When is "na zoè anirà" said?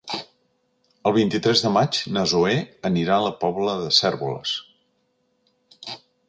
2.15-3.19